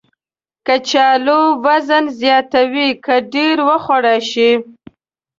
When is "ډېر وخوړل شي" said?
3.33-4.51